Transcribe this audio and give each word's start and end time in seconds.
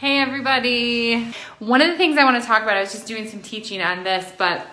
Hey 0.00 0.20
everybody. 0.20 1.34
One 1.58 1.82
of 1.82 1.88
the 1.88 1.96
things 1.96 2.18
I 2.18 2.22
want 2.22 2.40
to 2.40 2.46
talk 2.46 2.62
about, 2.62 2.76
I 2.76 2.82
was 2.82 2.92
just 2.92 3.08
doing 3.08 3.28
some 3.28 3.42
teaching 3.42 3.82
on 3.82 4.04
this, 4.04 4.32
but 4.38 4.64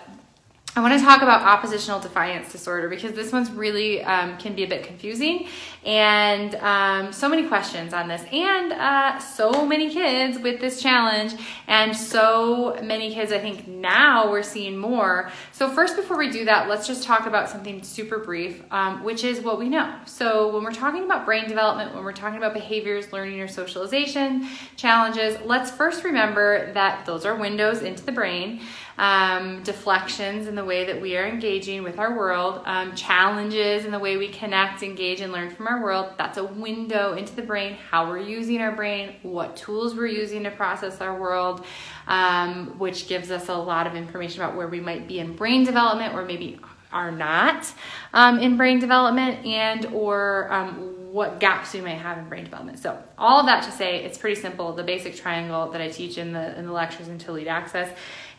I 0.77 0.81
want 0.81 0.93
to 0.99 0.99
talk 0.99 1.21
about 1.21 1.41
oppositional 1.43 2.01
defiance 2.01 2.51
disorder 2.51 2.89
because 2.89 3.13
this 3.13 3.31
one's 3.31 3.49
really 3.49 4.03
um, 4.03 4.37
can 4.37 4.55
be 4.55 4.65
a 4.65 4.67
bit 4.67 4.83
confusing 4.83 5.47
and 5.85 6.53
um, 6.55 7.13
so 7.13 7.29
many 7.29 7.47
questions 7.47 7.93
on 7.93 8.09
this 8.09 8.21
and 8.29 8.73
uh, 8.73 9.17
so 9.19 9.65
many 9.65 9.89
kids 9.89 10.37
with 10.37 10.59
this 10.59 10.81
challenge 10.81 11.35
and 11.67 11.95
so 11.95 12.77
many 12.83 13.13
kids 13.13 13.31
I 13.31 13.39
think 13.39 13.69
now 13.69 14.29
we're 14.29 14.43
seeing 14.43 14.77
more. 14.77 15.31
So 15.53 15.69
first 15.69 15.95
before 15.95 16.17
we 16.17 16.29
do 16.29 16.43
that 16.43 16.67
let's 16.67 16.85
just 16.85 17.03
talk 17.03 17.25
about 17.25 17.47
something 17.47 17.81
super 17.81 18.19
brief 18.19 18.61
um, 18.69 19.01
which 19.01 19.23
is 19.23 19.39
what 19.39 19.57
we 19.57 19.69
know. 19.69 19.95
So 20.05 20.53
when 20.53 20.61
we're 20.61 20.73
talking 20.73 21.05
about 21.05 21.23
brain 21.23 21.47
development, 21.47 21.95
when 21.95 22.03
we're 22.03 22.11
talking 22.11 22.37
about 22.37 22.53
behaviors, 22.53 23.13
learning 23.13 23.39
or 23.39 23.47
socialization 23.47 24.49
challenges, 24.75 25.37
let's 25.45 25.71
first 25.71 26.03
remember 26.03 26.73
that 26.73 27.05
those 27.05 27.25
are 27.25 27.37
windows 27.37 27.81
into 27.81 28.03
the 28.03 28.11
brain 28.11 28.59
um, 28.97 29.61
deflections 29.63 30.47
in 30.47 30.55
the 30.55 30.63
way 30.63 30.85
that 30.85 31.01
we 31.01 31.17
are 31.17 31.25
engaging 31.25 31.83
with 31.83 31.99
our 31.99 32.17
world, 32.17 32.61
um, 32.65 32.95
challenges 32.95 33.85
in 33.85 33.91
the 33.91 33.99
way 33.99 34.17
we 34.17 34.29
connect, 34.29 34.83
engage, 34.83 35.21
and 35.21 35.33
learn 35.33 35.49
from 35.49 35.67
our 35.67 35.83
world. 35.83 36.13
That's 36.17 36.37
a 36.37 36.45
window 36.45 37.13
into 37.13 37.35
the 37.35 37.41
brain, 37.41 37.77
how 37.89 38.07
we're 38.07 38.19
using 38.19 38.61
our 38.61 38.71
brain, 38.71 39.15
what 39.23 39.55
tools 39.55 39.95
we're 39.95 40.07
using 40.07 40.43
to 40.43 40.51
process 40.51 41.01
our 41.01 41.19
world, 41.19 41.65
um, 42.07 42.77
which 42.79 43.07
gives 43.07 43.31
us 43.31 43.49
a 43.49 43.55
lot 43.55 43.87
of 43.87 43.95
information 43.95 44.41
about 44.41 44.55
where 44.55 44.67
we 44.67 44.79
might 44.79 45.07
be 45.07 45.19
in 45.19 45.35
brain 45.35 45.63
development 45.63 46.13
or 46.13 46.23
maybe 46.23 46.59
are 46.91 47.11
not 47.11 47.71
um, 48.13 48.39
in 48.39 48.55
brain 48.55 48.79
development 48.79 49.45
and 49.45 49.87
or 49.87 50.51
um, 50.51 51.04
what 51.15 51.39
gaps 51.39 51.73
we 51.73 51.79
may 51.79 51.95
have 51.95 52.17
in 52.17 52.27
brain 52.27 52.43
development. 52.43 52.77
So 52.77 53.01
all 53.17 53.39
of 53.39 53.45
that 53.45 53.63
to 53.63 53.71
say, 53.71 54.03
it's 54.03 54.17
pretty 54.17 54.35
simple. 54.35 54.73
The 54.73 54.83
basic 54.83 55.15
triangle 55.15 55.71
that 55.71 55.79
I 55.79 55.87
teach 55.87 56.17
in 56.17 56.33
the 56.33 56.59
in 56.59 56.65
the 56.65 56.73
lectures 56.73 57.07
into 57.07 57.31
Lead 57.31 57.47
Access, 57.47 57.89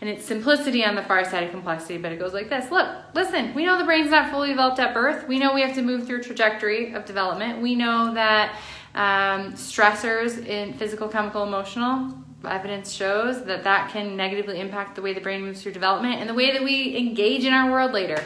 and 0.02 0.10
it's 0.10 0.26
simplicity 0.26 0.84
on 0.84 0.94
the 0.94 1.02
far 1.02 1.24
side 1.24 1.44
of 1.44 1.50
complexity. 1.50 1.96
But 1.96 2.12
it 2.12 2.18
goes 2.18 2.34
like 2.34 2.50
this: 2.50 2.70
Look, 2.70 2.86
listen. 3.14 3.54
We 3.54 3.64
know 3.64 3.78
the 3.78 3.84
brain's 3.84 4.10
not 4.10 4.30
fully 4.30 4.48
developed 4.48 4.78
at 4.78 4.92
birth. 4.92 5.26
We 5.26 5.38
know 5.38 5.54
we 5.54 5.62
have 5.62 5.74
to 5.76 5.82
move 5.82 6.06
through 6.06 6.22
trajectory 6.22 6.92
of 6.92 7.06
development. 7.06 7.62
We 7.62 7.76
know 7.76 8.12
that 8.12 8.54
um, 8.94 9.54
stressors 9.54 10.44
in 10.44 10.74
physical, 10.74 11.08
chemical, 11.08 11.44
emotional 11.44 12.12
evidence 12.44 12.92
shows 12.92 13.42
that 13.46 13.64
that 13.64 13.90
can 13.90 14.18
negatively 14.18 14.60
impact 14.60 14.96
the 14.96 15.02
way 15.02 15.14
the 15.14 15.22
brain 15.22 15.40
moves 15.40 15.62
through 15.62 15.72
development 15.72 16.20
and 16.20 16.28
the 16.28 16.34
way 16.34 16.52
that 16.52 16.62
we 16.62 16.94
engage 16.98 17.46
in 17.46 17.54
our 17.54 17.70
world 17.70 17.92
later. 17.92 18.22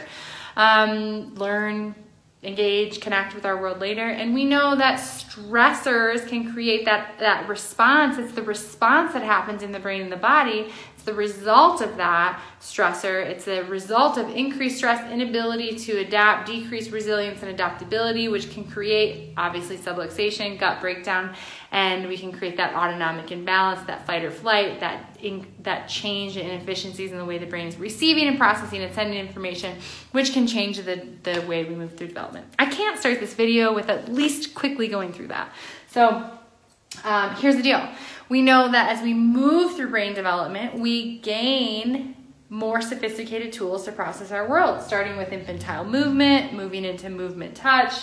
Um, 0.57 1.33
learn 1.35 1.95
engage, 2.43 2.99
connect 2.99 3.35
with 3.35 3.45
our 3.45 3.61
world 3.61 3.79
later. 3.79 4.07
And 4.07 4.33
we 4.33 4.45
know 4.45 4.75
that 4.75 4.99
stressors 4.99 6.27
can 6.27 6.51
create 6.51 6.85
that, 6.85 7.19
that 7.19 7.47
response. 7.47 8.17
It's 8.17 8.33
the 8.33 8.41
response 8.41 9.13
that 9.13 9.21
happens 9.21 9.61
in 9.61 9.71
the 9.71 9.79
brain 9.79 10.01
and 10.01 10.11
the 10.11 10.17
body 10.17 10.71
it's 11.01 11.07
the 11.07 11.13
result 11.15 11.81
of 11.81 11.97
that 11.97 12.39
stressor. 12.59 13.25
It's 13.25 13.45
the 13.45 13.63
result 13.63 14.19
of 14.19 14.29
increased 14.29 14.77
stress, 14.77 15.11
inability 15.11 15.75
to 15.77 15.97
adapt, 15.97 16.45
decreased 16.45 16.91
resilience 16.91 17.41
and 17.41 17.49
adaptability, 17.49 18.27
which 18.27 18.51
can 18.51 18.63
create 18.65 19.33
obviously 19.35 19.79
subluxation, 19.79 20.59
gut 20.59 20.79
breakdown, 20.79 21.33
and 21.71 22.07
we 22.07 22.17
can 22.17 22.31
create 22.33 22.57
that 22.57 22.75
autonomic 22.75 23.31
imbalance, 23.31 23.81
that 23.87 24.05
fight 24.05 24.23
or 24.23 24.31
flight, 24.31 24.81
that 24.81 25.17
in, 25.21 25.47
that 25.63 25.87
change 25.87 26.35
in 26.35 26.45
inefficiencies 26.45 27.11
in 27.11 27.17
the 27.17 27.25
way 27.25 27.37
the 27.37 27.45
brain 27.45 27.67
is 27.67 27.77
receiving 27.77 28.27
and 28.27 28.37
processing 28.37 28.81
and 28.81 28.93
sending 28.93 29.17
information, 29.17 29.77
which 30.11 30.33
can 30.33 30.45
change 30.45 30.77
the, 30.77 31.07
the 31.23 31.41
way 31.47 31.63
we 31.63 31.73
move 31.73 31.95
through 31.95 32.07
development. 32.07 32.45
I 32.59 32.65
can't 32.65 32.99
start 32.99 33.21
this 33.21 33.33
video 33.33 33.73
with 33.73 33.89
at 33.89 34.11
least 34.11 34.53
quickly 34.53 34.89
going 34.89 35.13
through 35.13 35.27
that. 35.27 35.49
So 35.87 36.29
um, 37.05 37.35
here's 37.35 37.55
the 37.55 37.63
deal 37.63 37.87
we 38.27 38.41
know 38.41 38.71
that 38.71 38.95
as 38.95 39.01
we 39.01 39.13
move 39.13 39.75
through 39.75 39.89
brain 39.89 40.13
development, 40.13 40.77
we 40.77 41.19
gain 41.19 42.15
more 42.49 42.81
sophisticated 42.81 43.53
tools 43.53 43.85
to 43.85 43.91
process 43.93 44.31
our 44.31 44.47
world, 44.47 44.81
starting 44.81 45.15
with 45.15 45.31
infantile 45.31 45.85
movement, 45.85 46.53
moving 46.53 46.83
into 46.83 47.09
movement 47.09 47.55
touch, 47.55 47.93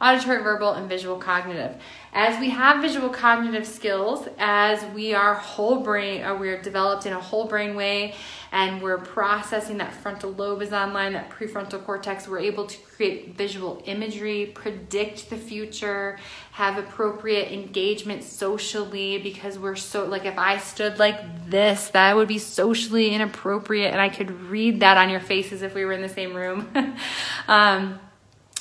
auditory, 0.00 0.42
verbal, 0.42 0.72
and 0.72 0.88
visual 0.88 1.18
cognitive. 1.18 1.76
As 2.12 2.38
we 2.40 2.50
have 2.50 2.80
visual 2.80 3.10
cognitive 3.10 3.66
skills, 3.66 4.28
as 4.38 4.84
we 4.94 5.12
are 5.12 5.34
whole 5.34 5.80
brain, 5.80 6.22
or 6.22 6.34
uh, 6.34 6.38
we're 6.38 6.60
developed 6.62 7.04
in 7.04 7.12
a 7.12 7.20
whole 7.20 7.46
brain 7.46 7.76
way, 7.76 8.14
and 8.50 8.80
we're 8.80 8.98
processing 8.98 9.78
that 9.78 9.92
frontal 9.92 10.32
lobe 10.32 10.62
is 10.62 10.72
online, 10.72 11.12
that 11.12 11.30
prefrontal 11.30 11.84
cortex, 11.84 12.26
we're 12.26 12.38
able 12.38 12.66
to 12.66 12.78
create 12.78 13.36
visual 13.36 13.82
imagery, 13.84 14.46
predict 14.54 15.28
the 15.28 15.36
future, 15.36 16.18
have 16.52 16.78
appropriate 16.78 17.52
engagement 17.52 18.24
socially 18.24 19.18
because 19.18 19.58
we're 19.58 19.76
so, 19.76 20.06
like 20.06 20.24
if 20.24 20.38
I 20.38 20.58
stood 20.58 20.98
like 20.98 21.50
this, 21.50 21.88
that 21.90 22.16
would 22.16 22.28
be 22.28 22.38
socially 22.38 23.14
inappropriate, 23.14 23.92
and 23.92 24.00
I 24.00 24.08
could 24.08 24.30
read 24.30 24.80
that 24.80 24.96
on 24.96 25.10
your 25.10 25.20
faces 25.20 25.62
if 25.62 25.74
we 25.74 25.84
were 25.84 25.92
in 25.92 26.02
the 26.02 26.08
same 26.08 26.34
room. 26.34 26.68
um, 27.48 28.00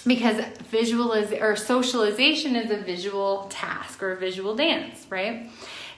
because 0.08 0.44
visualiz 0.72 1.40
or 1.42 1.56
socialization 1.56 2.56
is 2.56 2.72
a 2.72 2.78
visual 2.78 3.48
task 3.50 4.02
or 4.02 4.14
a 4.14 4.18
visual 4.18 4.56
dance, 4.56 5.06
right? 5.10 5.50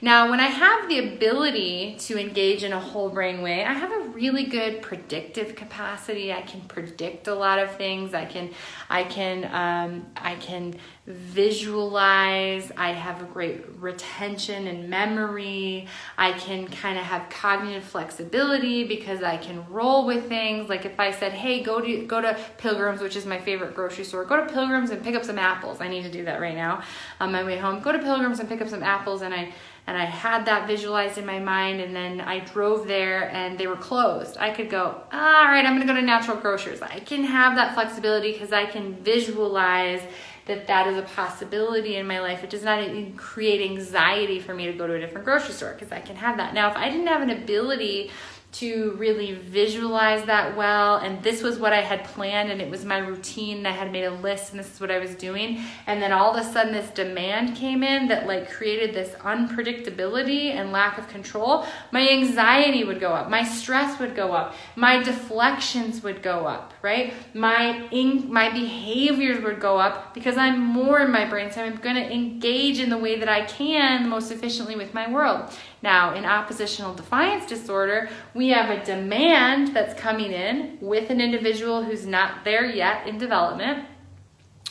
Now, 0.01 0.29
when 0.29 0.39
I 0.39 0.47
have 0.47 0.87
the 0.87 0.99
ability 0.99 1.97
to 1.99 2.17
engage 2.17 2.63
in 2.63 2.71
a 2.71 2.79
whole 2.79 3.09
brain 3.09 3.41
way, 3.41 3.65
I 3.65 3.73
have 3.73 3.91
a 3.91 4.09
really 4.09 4.45
good 4.45 4.81
predictive 4.81 5.55
capacity. 5.55 6.31
I 6.31 6.41
can 6.41 6.61
predict 6.61 7.27
a 7.27 7.35
lot 7.35 7.59
of 7.59 7.75
things. 7.75 8.13
I 8.13 8.23
can, 8.23 8.51
I 8.89 9.03
can, 9.03 9.43
um, 9.53 10.05
I 10.15 10.35
can 10.35 10.75
visualize. 11.09 12.71
I 12.77 12.91
have 12.91 13.21
a 13.21 13.25
great 13.25 13.65
retention 13.79 14.67
and 14.67 14.89
memory. 14.89 15.87
I 16.17 16.33
can 16.33 16.67
kind 16.67 16.97
of 16.97 17.03
have 17.03 17.29
cognitive 17.29 17.83
flexibility 17.83 18.85
because 18.85 19.23
I 19.23 19.37
can 19.37 19.67
roll 19.69 20.05
with 20.05 20.29
things. 20.29 20.69
Like 20.69 20.85
if 20.85 20.99
I 20.99 21.11
said, 21.11 21.33
"Hey, 21.33 21.61
go 21.61 21.81
to 21.81 22.05
go 22.05 22.21
to 22.21 22.37
Pilgrims," 22.57 23.01
which 23.01 23.15
is 23.15 23.25
my 23.25 23.39
favorite 23.39 23.73
grocery 23.75 24.05
store. 24.05 24.23
Go 24.23 24.45
to 24.45 24.53
Pilgrims 24.53 24.91
and 24.91 25.03
pick 25.03 25.15
up 25.15 25.25
some 25.25 25.39
apples. 25.39 25.81
I 25.81 25.87
need 25.87 26.03
to 26.03 26.11
do 26.11 26.23
that 26.25 26.39
right 26.39 26.55
now 26.55 26.83
on 27.19 27.31
my 27.31 27.43
way 27.43 27.57
home. 27.57 27.81
Go 27.81 27.91
to 27.91 27.99
Pilgrims 27.99 28.39
and 28.39 28.47
pick 28.47 28.61
up 28.61 28.69
some 28.69 28.83
apples, 28.83 29.23
and 29.23 29.33
I 29.33 29.51
and 29.89 29.97
I 29.97 30.05
had 30.05 30.45
that 30.45 30.67
visualized 30.67 31.17
in 31.17 31.25
my 31.25 31.39
mind 31.39 31.81
and 31.81 31.95
then 31.95 32.21
I 32.21 32.41
drove 32.41 32.85
there 32.87 33.31
and 33.31 33.57
they 33.57 33.65
were 33.65 33.75
closed. 33.75 34.37
I 34.37 34.51
could 34.51 34.69
go, 34.69 35.01
all 35.11 35.45
right, 35.45 35.65
I'm 35.65 35.73
gonna 35.73 35.87
go 35.87 35.95
to 35.95 36.01
natural 36.03 36.37
grocers. 36.37 36.83
I 36.83 36.99
can 36.99 37.23
have 37.23 37.55
that 37.55 37.73
flexibility 37.73 38.31
because 38.31 38.53
I 38.53 38.67
can 38.67 38.93
visualize 38.97 40.01
that 40.45 40.67
that 40.67 40.85
is 40.85 40.95
a 40.95 41.01
possibility 41.01 41.95
in 41.95 42.05
my 42.05 42.19
life. 42.19 42.43
It 42.43 42.51
does 42.51 42.61
not 42.61 42.87
create 43.17 43.67
anxiety 43.67 44.39
for 44.39 44.53
me 44.53 44.67
to 44.67 44.73
go 44.73 44.85
to 44.85 44.93
a 44.93 44.99
different 44.99 45.25
grocery 45.25 45.55
store 45.55 45.73
because 45.73 45.91
I 45.91 46.01
can 46.01 46.17
have 46.17 46.37
that. 46.37 46.53
Now, 46.53 46.69
if 46.69 46.77
I 46.77 46.87
didn't 46.89 47.07
have 47.07 47.23
an 47.23 47.31
ability 47.31 48.11
to 48.51 48.95
really 48.97 49.33
visualize 49.33 50.25
that 50.25 50.57
well. 50.57 50.97
And 50.97 51.21
this 51.21 51.43
was 51.43 51.59
what 51.59 51.71
I 51.71 51.81
had 51.81 52.03
planned 52.05 52.51
and 52.51 52.61
it 52.61 52.69
was 52.69 52.83
my 52.83 52.97
routine. 52.97 53.65
I 53.65 53.71
had 53.71 53.91
made 53.91 54.05
a 54.05 54.11
list 54.11 54.51
and 54.51 54.59
this 54.59 54.73
is 54.73 54.81
what 54.81 54.89
I 54.89 54.97
was 54.97 55.13
doing. 55.15 55.61
And 55.85 56.01
then 56.01 56.11
all 56.11 56.35
of 56.35 56.43
a 56.43 56.51
sudden 56.51 56.73
this 56.73 56.89
demand 56.89 57.55
came 57.55 57.83
in 57.83 58.07
that 58.07 58.25
like 58.25 58.49
created 58.49 58.95
this 58.95 59.13
unpredictability 59.19 60.55
and 60.55 60.71
lack 60.71 60.97
of 60.97 61.07
control. 61.07 61.65
My 61.91 62.09
anxiety 62.09 62.83
would 62.83 62.99
go 62.99 63.11
up. 63.11 63.29
My 63.29 63.43
stress 63.43 63.99
would 63.99 64.15
go 64.15 64.33
up. 64.33 64.55
My 64.75 65.03
deflections 65.03 66.01
would 66.01 66.23
go 66.23 66.47
up 66.47 66.73
right? 66.81 67.13
My 67.33 67.87
in, 67.91 68.31
my 68.31 68.49
behaviors 68.49 69.43
would 69.43 69.59
go 69.59 69.77
up 69.77 70.13
because 70.13 70.37
I'm 70.37 70.59
more 70.59 71.01
in 71.01 71.11
my 71.11 71.25
brain 71.25 71.51
so 71.51 71.63
I'm 71.63 71.75
going 71.77 71.95
to 71.95 72.11
engage 72.11 72.79
in 72.79 72.89
the 72.89 72.97
way 72.97 73.19
that 73.19 73.27
I 73.27 73.45
can 73.45 74.07
most 74.07 74.31
efficiently 74.31 74.75
with 74.75 74.93
my 74.93 75.11
world 75.11 75.51
now, 75.81 76.13
in 76.13 76.25
oppositional 76.25 76.93
defiance 76.93 77.45
disorder, 77.45 78.09
we 78.33 78.49
have 78.49 78.69
a 78.69 78.83
demand 78.83 79.73
that's 79.73 79.99
coming 79.99 80.31
in 80.31 80.77
with 80.81 81.09
an 81.09 81.21
individual 81.21 81.83
who's 81.83 82.05
not 82.05 82.43
there 82.43 82.65
yet 82.65 83.07
in 83.07 83.17
development, 83.17 83.85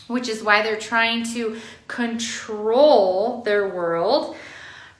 which 0.06 0.28
is 0.28 0.42
why 0.42 0.62
they're 0.62 0.78
trying 0.78 1.24
to 1.32 1.58
control 1.86 3.42
their 3.42 3.69
world 3.69 4.36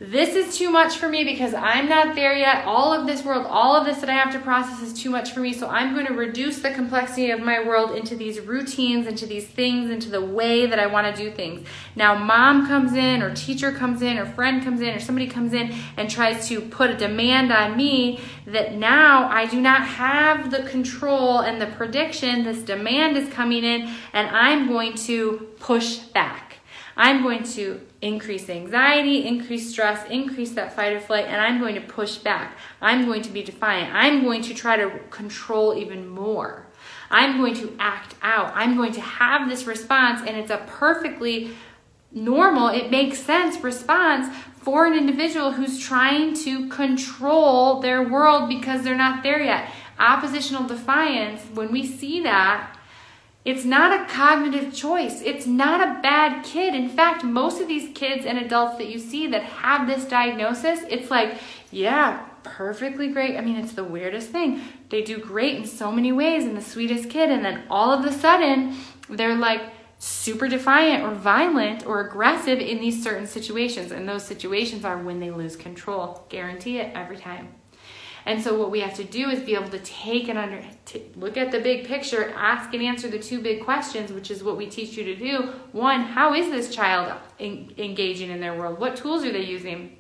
this 0.01 0.37
is 0.37 0.57
too 0.57 0.71
much 0.71 0.97
for 0.97 1.09
me 1.09 1.25
because 1.25 1.53
I'm 1.55 1.89
not 1.89 2.15
there 2.15 2.37
yet. 2.37 2.65
All 2.67 2.93
of 2.93 3.09
this 3.09 3.25
world, 3.25 3.47
all 3.47 3.75
of 3.75 3.85
this 3.85 3.99
that 3.99 4.09
I 4.09 4.13
have 4.13 4.33
to 4.33 4.39
process 4.39 4.81
is 4.81 4.93
too 4.93 5.11
much 5.11 5.33
for 5.33 5.41
me. 5.41 5.53
So 5.53 5.67
I'm 5.67 5.93
going 5.93 6.07
to 6.07 6.13
reduce 6.13 6.61
the 6.61 6.71
complexity 6.71 7.33
of 7.33 7.41
my 7.41 7.67
world 7.67 7.97
into 7.97 8.15
these 8.15 8.39
routines, 8.39 9.09
into 9.09 9.27
these 9.27 9.49
things, 9.49 9.91
into 9.91 10.09
the 10.09 10.25
way 10.25 10.67
that 10.67 10.79
I 10.79 10.87
want 10.87 11.13
to 11.13 11.21
do 11.21 11.33
things. 11.33 11.67
Now, 11.97 12.15
mom 12.15 12.69
comes 12.69 12.93
in, 12.93 13.23
or 13.23 13.35
teacher 13.35 13.73
comes 13.73 14.01
in, 14.01 14.19
or 14.19 14.27
friend 14.27 14.63
comes 14.63 14.83
in, 14.83 14.95
or 14.95 15.01
somebody 15.01 15.27
comes 15.27 15.53
in 15.53 15.75
and 15.97 16.09
tries 16.09 16.47
to 16.47 16.61
put 16.61 16.91
a 16.91 16.97
demand 16.97 17.53
on 17.53 17.77
me 17.77 18.21
that 18.47 18.75
now 18.75 19.29
I 19.29 19.47
do 19.47 19.61
not 19.61 19.83
have 19.83 20.53
the 20.53 20.63
control 20.63 21.41
and 21.41 21.61
the 21.61 21.67
prediction. 21.67 22.45
This 22.45 22.63
demand 22.63 23.17
is 23.17 23.29
coming 23.31 23.65
in, 23.65 23.93
and 24.13 24.29
I'm 24.29 24.69
going 24.69 24.95
to 24.95 25.49
push 25.59 25.99
back. 25.99 26.59
I'm 26.97 27.25
going 27.25 27.43
to 27.43 27.81
increase 28.01 28.49
anxiety, 28.49 29.27
increase 29.27 29.71
stress, 29.71 30.09
increase 30.09 30.53
that 30.53 30.75
fight 30.75 30.93
or 30.93 31.01
flight, 31.01 31.27
and 31.27 31.41
I'm 31.41 31.59
going 31.59 31.75
to 31.75 31.81
push 31.81 32.17
back. 32.17 32.57
I'm 32.81 33.07
going 33.07 33.23
to 33.23 33.31
be 33.31 33.43
defiant. 33.43 33.95
I'm 33.95 34.23
going 34.23 34.43
to 34.43 34.55
try 34.55 34.77
to 34.77 34.99
control 35.11 35.75
even 35.77 36.09
more. 36.09 36.67
I'm 37.11 37.39
going 37.39 37.55
to 37.55 37.75
act 37.79 38.15
out. 38.23 38.53
I'm 38.55 38.77
going 38.77 38.93
to 38.93 39.01
have 39.01 39.49
this 39.49 39.65
response, 39.67 40.21
and 40.21 40.37
it's 40.37 40.51
a 40.51 40.65
perfectly 40.67 41.51
normal, 42.13 42.69
it 42.69 42.91
makes 42.91 43.19
sense 43.19 43.63
response 43.63 44.35
for 44.57 44.87
an 44.87 44.95
individual 44.95 45.53
who's 45.53 45.79
trying 45.79 46.35
to 46.35 46.69
control 46.69 47.81
their 47.81 48.03
world 48.03 48.49
because 48.49 48.83
they're 48.83 48.97
not 48.97 49.23
there 49.23 49.43
yet. 49.43 49.71
Oppositional 49.99 50.67
defiance, 50.67 51.43
when 51.55 51.73
we 51.73 51.87
see 51.87 52.23
that, 52.23 52.78
it's 53.45 53.65
not 53.65 53.99
a 53.99 54.13
cognitive 54.13 54.75
choice. 54.75 55.23
It's 55.23 55.47
not 55.47 55.81
a 55.81 56.01
bad 56.03 56.45
kid. 56.45 56.75
In 56.75 56.89
fact, 56.89 57.25
most 57.25 57.61
of 57.61 57.69
these 57.69 57.97
kids 57.97 58.27
and 58.27 58.39
adults 58.39 58.79
that 58.79 58.89
you 58.89 58.99
see 58.99 59.27
that 59.29 59.43
have 59.43 59.87
this 59.87 60.05
diagnosis, 60.05 60.81
it's 60.89 61.11
like, 61.11 61.39
yeah, 61.71 62.27
perfectly 62.43 63.09
great. 63.09 63.37
I 63.37 63.41
mean, 63.41 63.57
it's 63.57 63.73
the 63.73 63.85
weirdest 63.85 64.31
thing. 64.31 64.61
They 64.91 65.03
do 65.03 65.19
great 65.19 65.57
in 65.57 65.67
so 65.67 65.91
many 65.93 66.13
ways 66.13 66.45
and 66.45 66.57
the 66.57 66.63
sweetest 66.63 67.11
kid, 67.11 67.31
and 67.31 67.45
then 67.45 67.63
all 67.71 67.91
of 67.91 68.05
a 68.05 68.13
sudden, 68.13 68.77
they're 69.09 69.37
like, 69.37 69.63
super 69.99 70.49
defiant 70.49 71.03
or 71.03 71.13
violent 71.13 71.85
or 71.85 72.07
aggressive 72.07 72.61
in 72.61 72.81
these 72.81 73.03
certain 73.03 73.27
situations. 73.27 73.91
And 73.91 74.09
those 74.09 74.25
situations 74.25 74.85
are 74.85 74.97
when 74.97 75.21
they 75.21 75.31
lose 75.31 75.57
control. 75.57 76.25
Guarantee 76.29 76.79
it 76.79 76.93
every 76.95 77.17
time. 77.17 77.49
And 78.27 78.43
so 78.43 78.59
what 78.59 78.71
we 78.71 78.81
have 78.81 78.95
to 78.95 79.05
do 79.05 79.31
is 79.31 79.41
be 79.41 79.55
able 79.55 79.71
to 79.71 79.79
take 79.79 80.29
and 80.29 80.39
under 80.39 80.63
look 81.17 81.37
at 81.37 81.51
the 81.51 81.61
big 81.61 81.87
picture, 81.87 82.33
ask 82.37 82.73
and 82.75 82.83
answer 82.83 83.09
the 83.09 83.19
two 83.19 83.41
big 83.41 83.65
questions, 83.65 84.13
which 84.13 84.31
is 84.31 84.43
what 84.43 84.57
we 84.57 84.67
teach 84.67 84.97
you 84.97 85.05
to 85.05 85.17
do. 85.17 85.53
One, 85.73 86.03
how 86.03 86.35
is 86.35 86.51
this 86.51 86.75
child 86.75 87.19
in, 87.39 87.73
engaging 87.79 88.31
in 88.31 88.41
their 88.41 88.55
world? 88.55 88.79
What 88.79 88.97
tools 88.97 89.25
are 89.25 89.33
they 89.33 89.45
using? 89.45 89.97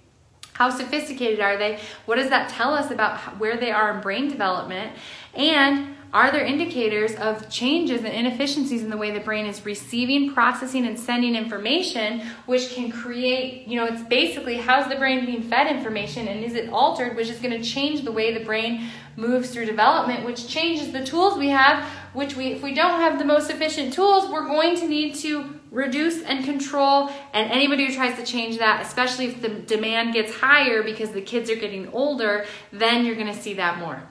How 0.55 0.71
sophisticated 0.71 1.41
are 1.41 1.57
they? 1.57 1.79
What 2.07 2.17
does 2.17 2.31
that 2.31 2.49
tell 2.49 2.75
us 2.75 2.91
about 2.91 3.39
where 3.39 3.57
they 3.57 3.71
are 3.71 3.95
in 3.95 4.01
brain 4.01 4.29
development? 4.29 4.93
And 5.35 5.95
are 6.13 6.31
there 6.31 6.45
indicators 6.45 7.15
of 7.17 7.51
changes 7.51 8.03
and 8.03 8.15
inefficiencies 8.15 8.83
in 8.83 8.89
the 8.89 8.97
way 8.97 9.11
the 9.11 9.21
brain 9.21 9.45
is 9.45 9.65
receiving, 9.67 10.33
processing, 10.33 10.87
and 10.87 10.99
sending 10.99 11.35
information, 11.35 12.23
which 12.47 12.73
can 12.75 12.91
create, 12.91 13.69
you 13.69 13.79
know, 13.79 13.85
it's 13.85 14.03
basically 14.03 14.57
how's 14.57 14.89
the 14.89 14.97
brain 14.97 15.27
being 15.27 15.43
fed 15.43 15.67
information 15.75 16.27
and 16.29 16.43
is 16.43 16.55
it 16.55 16.71
altered, 16.71 17.15
which 17.15 17.29
is 17.29 17.39
going 17.41 17.61
to 17.61 17.63
change 17.63 18.05
the 18.05 18.13
way 18.13 18.33
the 18.33 18.45
brain 18.45 18.89
moves 19.17 19.51
through 19.51 19.67
development, 19.67 20.25
which 20.25 20.49
changes 20.49 20.93
the 20.93 21.05
tools 21.05 21.37
we 21.37 21.49
have, 21.49 21.85
which 22.15 22.37
we, 22.37 22.53
if 22.53 22.63
we 22.63 22.73
don't 22.73 23.01
have 23.01 23.19
the 23.19 23.25
most 23.25 23.51
efficient 23.51 23.93
tools, 23.93 24.31
we're 24.31 24.47
going 24.47 24.77
to 24.77 24.89
need 24.89 25.15
to 25.15 25.61
reduce 25.71 26.23
and 26.23 26.45
control. 26.45 27.11
And 27.35 27.51
anybody 27.51 27.85
who 27.87 27.95
tries 27.95 28.17
to 28.17 28.25
change 28.25 28.59
that, 28.59 28.81
especially 28.87 29.27
if 29.27 29.43
the 29.43 29.49
demand 29.49 30.15
gets 30.15 30.33
higher 30.33 30.83
because 30.83 31.11
the 31.11 31.21
kids 31.21 31.51
are 31.51 31.57
getting 31.57 31.89
older, 31.93 32.47
then 32.73 33.05
you're 33.05 33.17
going 33.17 33.33
to 33.33 33.39
see 33.39 33.55
that 33.55 33.79
more. 33.79 34.03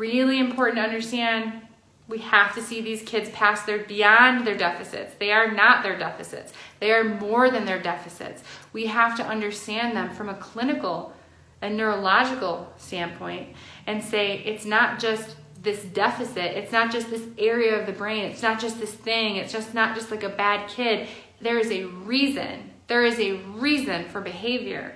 Really 0.00 0.38
important 0.38 0.78
to 0.78 0.82
understand 0.82 1.60
we 2.08 2.20
have 2.20 2.54
to 2.54 2.62
see 2.62 2.80
these 2.80 3.02
kids 3.02 3.28
pass 3.34 3.64
their 3.64 3.80
beyond 3.80 4.46
their 4.46 4.56
deficits. 4.56 5.12
They 5.18 5.30
are 5.30 5.50
not 5.50 5.82
their 5.82 5.98
deficits. 5.98 6.54
They 6.78 6.90
are 6.90 7.04
more 7.04 7.50
than 7.50 7.66
their 7.66 7.82
deficits. 7.82 8.42
We 8.72 8.86
have 8.86 9.14
to 9.18 9.26
understand 9.26 9.94
them 9.94 10.08
from 10.08 10.30
a 10.30 10.34
clinical 10.36 11.12
and 11.60 11.76
neurological 11.76 12.72
standpoint 12.78 13.50
and 13.86 14.02
say 14.02 14.38
it's 14.38 14.64
not 14.64 14.98
just 14.98 15.36
this 15.62 15.84
deficit, 15.84 16.56
it's 16.56 16.72
not 16.72 16.90
just 16.90 17.10
this 17.10 17.26
area 17.36 17.78
of 17.78 17.84
the 17.84 17.92
brain, 17.92 18.24
it's 18.24 18.40
not 18.40 18.58
just 18.58 18.80
this 18.80 18.94
thing, 18.94 19.36
it's 19.36 19.52
just 19.52 19.74
not 19.74 19.94
just 19.94 20.10
like 20.10 20.22
a 20.22 20.30
bad 20.30 20.66
kid. 20.70 21.08
There 21.42 21.58
is 21.58 21.70
a 21.70 21.84
reason. 21.84 22.70
There 22.86 23.04
is 23.04 23.18
a 23.20 23.34
reason 23.34 24.08
for 24.08 24.22
behavior. 24.22 24.94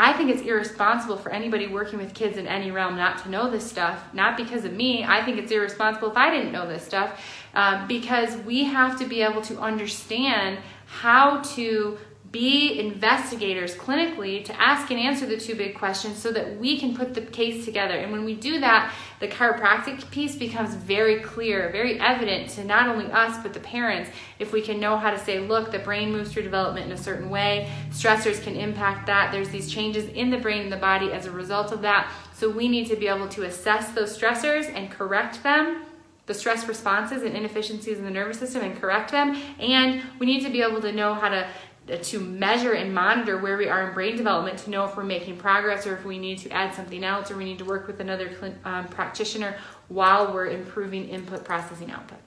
I 0.00 0.12
think 0.12 0.30
it's 0.30 0.42
irresponsible 0.42 1.16
for 1.16 1.32
anybody 1.32 1.66
working 1.66 1.98
with 1.98 2.14
kids 2.14 2.36
in 2.36 2.46
any 2.46 2.70
realm 2.70 2.94
not 2.94 3.18
to 3.24 3.30
know 3.30 3.50
this 3.50 3.68
stuff. 3.68 4.00
Not 4.14 4.36
because 4.36 4.64
of 4.64 4.72
me. 4.72 5.02
I 5.02 5.24
think 5.24 5.38
it's 5.38 5.50
irresponsible 5.50 6.08
if 6.12 6.16
I 6.16 6.30
didn't 6.30 6.52
know 6.52 6.68
this 6.68 6.84
stuff 6.84 7.20
um, 7.52 7.88
because 7.88 8.36
we 8.44 8.62
have 8.62 8.96
to 9.00 9.06
be 9.06 9.22
able 9.22 9.42
to 9.42 9.58
understand 9.58 10.58
how 10.86 11.40
to 11.42 11.98
be 12.30 12.78
investigators 12.78 13.74
clinically 13.74 14.44
to 14.44 14.60
ask 14.60 14.90
and 14.90 15.00
answer 15.00 15.24
the 15.24 15.38
two 15.38 15.54
big 15.54 15.74
questions 15.74 16.18
so 16.18 16.30
that 16.30 16.58
we 16.58 16.78
can 16.78 16.94
put 16.94 17.14
the 17.14 17.22
case 17.22 17.64
together. 17.64 17.94
And 17.94 18.12
when 18.12 18.24
we 18.24 18.34
do 18.34 18.60
that, 18.60 18.92
the 19.20 19.28
chiropractic 19.28 20.10
piece 20.10 20.36
becomes 20.36 20.74
very 20.74 21.20
clear, 21.20 21.70
very 21.70 21.98
evident 21.98 22.50
to 22.50 22.64
not 22.64 22.86
only 22.86 23.06
us, 23.06 23.42
but 23.42 23.54
the 23.54 23.60
parents. 23.60 24.10
If 24.38 24.52
we 24.52 24.60
can 24.60 24.78
know 24.78 24.98
how 24.98 25.10
to 25.10 25.18
say, 25.18 25.38
look, 25.38 25.72
the 25.72 25.78
brain 25.78 26.12
moves 26.12 26.32
through 26.32 26.42
development 26.42 26.86
in 26.86 26.92
a 26.92 26.98
certain 26.98 27.30
way, 27.30 27.72
stressors 27.90 28.42
can 28.42 28.56
impact 28.56 29.06
that. 29.06 29.32
There's 29.32 29.48
these 29.48 29.72
changes 29.72 30.04
in 30.10 30.28
the 30.28 30.38
brain 30.38 30.62
and 30.62 30.72
the 30.72 30.76
body 30.76 31.12
as 31.12 31.24
a 31.24 31.30
result 31.30 31.72
of 31.72 31.80
that. 31.82 32.12
So 32.34 32.50
we 32.50 32.68
need 32.68 32.88
to 32.88 32.96
be 32.96 33.08
able 33.08 33.28
to 33.28 33.44
assess 33.44 33.92
those 33.92 34.16
stressors 34.16 34.72
and 34.74 34.90
correct 34.90 35.42
them 35.42 35.86
the 36.28 36.34
stress 36.34 36.68
responses 36.68 37.22
and 37.22 37.34
inefficiencies 37.34 37.98
in 37.98 38.04
the 38.04 38.10
nervous 38.10 38.38
system 38.38 38.62
and 38.62 38.78
correct 38.78 39.10
them. 39.10 39.34
And 39.58 40.02
we 40.18 40.26
need 40.26 40.44
to 40.44 40.50
be 40.50 40.60
able 40.60 40.80
to 40.82 40.92
know 40.92 41.14
how 41.14 41.30
to 41.30 41.48
to 41.96 42.20
measure 42.20 42.72
and 42.72 42.94
monitor 42.94 43.38
where 43.38 43.56
we 43.56 43.68
are 43.68 43.88
in 43.88 43.94
brain 43.94 44.16
development 44.16 44.58
to 44.60 44.70
know 44.70 44.84
if 44.84 44.96
we're 44.96 45.04
making 45.04 45.36
progress 45.38 45.86
or 45.86 45.94
if 45.96 46.04
we 46.04 46.18
need 46.18 46.38
to 46.38 46.50
add 46.50 46.74
something 46.74 47.02
else 47.02 47.30
or 47.30 47.36
we 47.36 47.44
need 47.44 47.58
to 47.58 47.64
work 47.64 47.86
with 47.86 48.00
another 48.00 48.30
um, 48.64 48.86
practitioner 48.88 49.56
while 49.88 50.32
we're 50.32 50.48
improving 50.48 51.08
input 51.08 51.44
processing 51.44 51.90
output. 51.90 52.18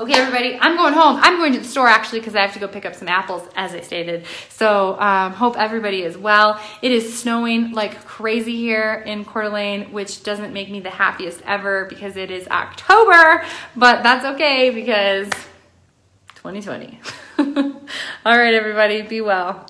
Okay, 0.00 0.12
everybody, 0.12 0.56
I'm 0.60 0.76
going 0.76 0.94
home. 0.94 1.18
I'm 1.20 1.38
going 1.38 1.52
to 1.54 1.58
the 1.58 1.64
store 1.64 1.88
actually 1.88 2.20
because 2.20 2.36
I 2.36 2.42
have 2.42 2.52
to 2.52 2.60
go 2.60 2.68
pick 2.68 2.86
up 2.86 2.94
some 2.94 3.08
apples, 3.08 3.42
as 3.56 3.74
I 3.74 3.80
stated. 3.80 4.26
So, 4.48 4.96
um, 5.00 5.32
hope 5.32 5.58
everybody 5.58 6.02
is 6.02 6.16
well. 6.16 6.60
It 6.82 6.92
is 6.92 7.18
snowing 7.18 7.72
like 7.72 8.04
crazy 8.04 8.54
here 8.54 9.02
in 9.04 9.24
Coeur 9.24 9.42
d'Alene, 9.42 9.90
which 9.92 10.22
doesn't 10.22 10.52
make 10.52 10.70
me 10.70 10.78
the 10.78 10.90
happiest 10.90 11.42
ever 11.44 11.86
because 11.86 12.16
it 12.16 12.30
is 12.30 12.46
October, 12.46 13.44
but 13.74 14.04
that's 14.04 14.24
okay 14.24 14.70
because 14.70 15.30
2020. 16.36 17.00
All 18.24 18.38
right, 18.38 18.54
everybody, 18.54 19.02
be 19.02 19.20
well. 19.20 19.66